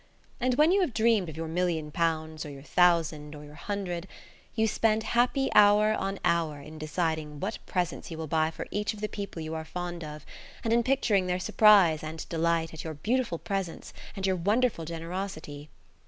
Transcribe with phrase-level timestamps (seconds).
[0.39, 4.07] And when you have dreamed of your million pounds, or your thousand, or your hundred,
[4.55, 8.95] you spend happy hour on hour in deciding what presents you will buy for each
[8.95, 10.25] of the people you are fond of,
[10.63, 15.69] and in picturing their surprise and delight at your beautiful presents and your wonderful generosity.